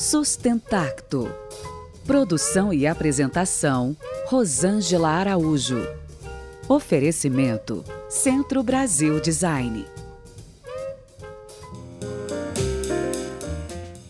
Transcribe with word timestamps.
Sustentacto. 0.00 1.30
Produção 2.06 2.72
e 2.72 2.86
apresentação: 2.86 3.94
Rosângela 4.28 5.10
Araújo. 5.10 5.86
Oferecimento: 6.66 7.84
Centro 8.08 8.62
Brasil 8.62 9.20
Design. 9.20 9.84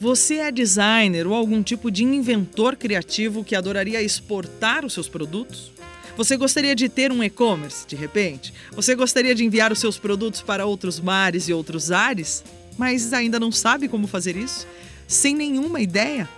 Você 0.00 0.36
é 0.36 0.50
designer 0.50 1.26
ou 1.26 1.34
algum 1.34 1.62
tipo 1.62 1.90
de 1.90 2.02
inventor 2.02 2.76
criativo 2.76 3.44
que 3.44 3.54
adoraria 3.54 4.00
exportar 4.00 4.86
os 4.86 4.94
seus 4.94 5.06
produtos? 5.06 5.70
Você 6.16 6.34
gostaria 6.38 6.74
de 6.74 6.88
ter 6.88 7.12
um 7.12 7.22
e-commerce, 7.22 7.86
de 7.86 7.94
repente? 7.94 8.54
Você 8.72 8.94
gostaria 8.94 9.34
de 9.34 9.44
enviar 9.44 9.70
os 9.70 9.80
seus 9.80 9.98
produtos 9.98 10.40
para 10.40 10.64
outros 10.64 10.98
mares 10.98 11.46
e 11.46 11.52
outros 11.52 11.92
ares? 11.92 12.42
Mas 12.78 13.12
ainda 13.12 13.38
não 13.38 13.52
sabe 13.52 13.86
como 13.86 14.06
fazer 14.06 14.34
isso? 14.34 14.66
Sem 15.06 15.34
nenhuma 15.34 15.80
ideia? 15.80 16.28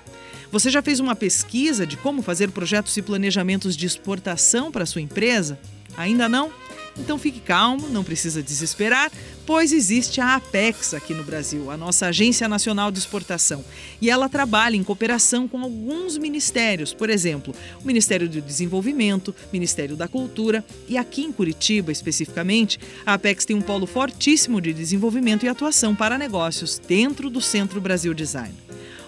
Você 0.51 0.71
já 0.71 0.81
fez 0.81 1.01
uma 1.01 1.15
pesquisa 1.15 1.87
de 1.87 1.97
como 1.97 2.23
fazer 2.23 2.51
projetos 2.51 2.97
e 2.97 3.03
planejamentos 3.03 3.77
de 3.77 3.87
exportação 3.87 4.71
para 4.71 4.87
sua 4.87 5.01
empresa? 5.01 5.59
Ainda 5.97 6.29
não? 6.29 6.53
Então 6.99 7.19
fique 7.19 7.41
calmo, 7.41 7.89
não 7.89 8.03
precisa 8.03 8.43
desesperar, 8.43 9.11
pois 9.47 9.73
existe 9.73 10.21
a 10.21 10.35
Apex 10.35 10.93
aqui 10.93 11.15
no 11.15 11.23
Brasil, 11.23 11.71
a 11.71 11.77
nossa 11.77 12.09
Agência 12.09 12.49
Nacional 12.49 12.91
de 12.91 12.99
Exportação. 12.99 13.65
E 14.01 14.11
ela 14.11 14.29
trabalha 14.29 14.75
em 14.75 14.83
cooperação 14.83 15.47
com 15.47 15.61
alguns 15.61 16.19
ministérios, 16.19 16.93
por 16.93 17.09
exemplo, 17.09 17.55
o 17.83 17.87
Ministério 17.87 18.29
do 18.29 18.43
Desenvolvimento, 18.43 19.35
Ministério 19.53 19.97
da 19.97 20.09
Cultura 20.09 20.65
e 20.89 20.99
aqui 20.99 21.23
em 21.23 21.33
Curitiba, 21.33 21.93
especificamente, 21.93 22.81
a 23.07 23.15
Apex 23.15 23.45
tem 23.45 23.55
um 23.55 23.63
polo 23.63 23.87
fortíssimo 23.87 24.61
de 24.61 24.73
desenvolvimento 24.73 25.47
e 25.47 25.49
atuação 25.49 25.95
para 25.95 26.19
negócios 26.19 26.79
dentro 26.79 27.31
do 27.31 27.41
Centro 27.41 27.81
Brasil 27.81 28.13
Design. 28.13 28.55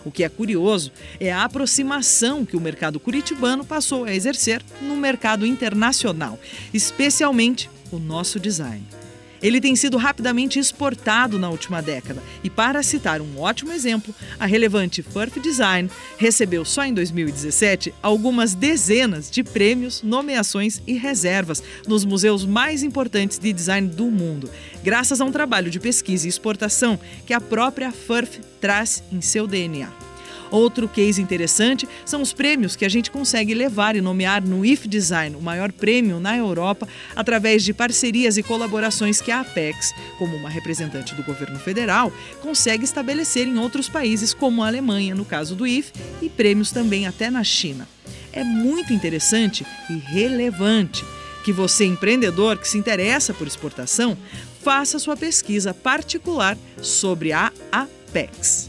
O 0.05 0.11
que 0.11 0.23
é 0.23 0.28
curioso 0.28 0.92
é 1.19 1.33
a 1.33 1.45
aproximação 1.45 2.47
que 2.47 2.56
o 2.56 2.61
mercado 2.61 3.00
curitibano 3.00 3.64
passou 3.64 4.05
a 4.05 4.14
exercer 4.14 4.62
no 4.80 4.97
mercado 4.97 5.45
internacional, 5.45 6.39
especialmente 6.73 7.69
o 7.91 7.98
nosso 7.98 8.39
design. 8.39 8.98
Ele 9.42 9.61
tem 9.61 9.77
sido 9.77 9.97
rapidamente 9.97 10.58
exportado 10.58 11.39
na 11.39 11.48
última 11.48 11.81
década 11.81 12.22
e, 12.42 12.50
para 12.50 12.83
citar 12.83 13.20
um 13.20 13.39
ótimo 13.39 13.72
exemplo, 13.72 14.14
a 14.39 14.47
relevante 14.47 15.03
Furf 15.03 15.39
Design 15.41 15.91
recebeu 16.17 16.64
só 16.64 16.84
em 16.84 16.92
2017 16.92 17.95
algumas 18.03 18.55
dezenas 18.55 19.30
de 19.30 19.42
prêmios, 19.42 20.03
nomeações 20.03 20.83
e 20.86 20.95
reservas 20.95 21.62
nos 21.86 22.05
museus 22.05 22.45
mais 22.45 22.83
importantes 22.83 23.39
de 23.39 23.53
design 23.53 23.89
do 23.89 24.11
mundo, 24.11 24.50
graças 24.83 25.20
a 25.20 25.25
um 25.25 25.33
trabalho 25.33 25.70
de 25.70 25.80
pesquisa 25.80 26.27
e 26.27 26.28
exportação 26.28 26.98
que 27.27 27.33
a 27.33 27.41
própria 27.41 27.92
Furf 27.92 28.41
traz 28.61 29.02
em 29.12 29.20
seu 29.20 29.47
DNA. 29.47 30.08
Outro 30.51 30.89
case 30.89 31.21
interessante 31.21 31.89
são 32.05 32.23
os 32.23 32.33
prêmios 32.33 32.77
que 32.77 32.85
a 32.85 32.89
gente 32.89 33.11
consegue 33.11 33.55
levar 33.55 33.97
e 33.97 34.01
nomear 34.01 34.43
no 34.43 34.65
IF 34.65 34.89
Design, 34.89 35.37
o 35.37 35.43
maior 35.43 35.71
prêmio 35.73 36.19
na 36.19 36.37
Europa, 36.37 36.89
através 37.15 37.63
de 37.63 37.73
parcerias 37.73 38.37
e 38.37 38.43
colaborações 38.43 39.21
que 39.21 39.31
a 39.31 39.41
Apex, 39.41 39.93
como 40.19 40.37
uma 40.37 40.49
representante 40.49 41.15
do 41.15 41.23
governo 41.23 41.59
federal, 41.59 42.13
consegue 42.41 42.85
estabelecer 42.85 43.47
em 43.47 43.59
outros 43.59 43.89
países, 43.89 44.33
como 44.33 44.63
a 44.63 44.67
Alemanha, 44.67 45.15
no 45.15 45.25
caso 45.25 45.55
do 45.55 45.67
IF, 45.67 45.93
e 46.23 46.29
prêmios 46.29 46.73
também 46.73 47.07
até 47.07 47.31
na 47.31 47.45
China. 47.45 47.89
É 48.33 48.45
muito 48.45 48.93
interessante 48.93 49.67
e 49.91 49.95
relevante 49.95 51.05
que 51.45 51.53
você, 51.53 51.85
empreendedor 51.85 52.59
que 52.59 52.69
se 52.69 52.77
interessa 52.77 53.33
por 53.33 53.47
exportação, 53.47 54.17
faça 54.63 54.99
sua 54.99 55.17
pesquisa 55.17 55.73
particular 55.73 56.59
sobre 56.83 57.33
a 57.33 57.51
Apex. 57.73 58.67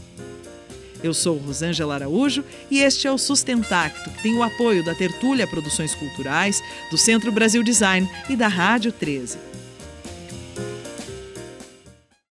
Eu 1.02 1.14
sou 1.14 1.36
Rosângela 1.36 1.94
Araújo 1.94 2.44
e 2.70 2.80
este 2.80 3.06
é 3.06 3.12
o 3.12 3.18
Sustentacto, 3.18 4.10
que 4.10 4.22
tem 4.22 4.34
o 4.36 4.42
apoio 4.42 4.84
da 4.84 4.94
Tertúlia 4.94 5.46
Produções 5.46 5.94
Culturais, 5.94 6.62
do 6.90 6.98
Centro 6.98 7.32
Brasil 7.32 7.62
Design 7.62 8.08
e 8.28 8.36
da 8.36 8.48
Rádio 8.48 8.92
13. 8.92 9.59